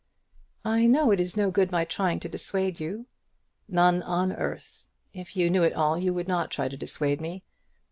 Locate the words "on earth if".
4.01-5.37